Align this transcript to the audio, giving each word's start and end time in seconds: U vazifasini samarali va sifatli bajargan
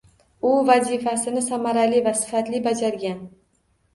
U 0.51 0.51
vazifasini 0.69 1.43
samarali 1.49 2.01
va 2.07 2.13
sifatli 2.21 2.61
bajargan 2.69 3.21